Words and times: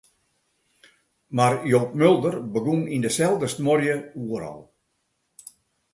Mar 1.39 1.53
Joop 1.71 1.91
Mulder 2.01 2.35
begûn 2.53 2.81
yn 2.95 3.01
deselde 3.05 3.47
snuorje 3.53 3.95
Oerol. 4.25 4.61